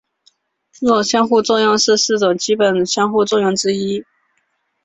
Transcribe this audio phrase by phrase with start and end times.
[0.79, 4.03] 弱相互作用是四种基本相互作用之一。